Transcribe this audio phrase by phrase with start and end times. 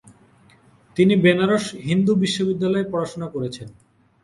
[0.97, 3.67] তিনি বেনারস হিন্দু বিশ্ববিদ্যালয়ে পড়াশোনা করেছেন।